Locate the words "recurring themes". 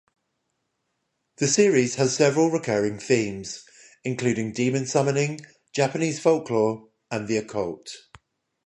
2.49-3.63